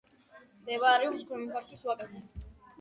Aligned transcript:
მდებარეობს 0.61 1.29
ქვემო 1.29 1.53
ქართლის 1.53 1.87
ვაკეზე. 1.93 2.27